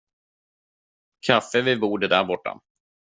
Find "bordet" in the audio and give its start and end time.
1.79-2.09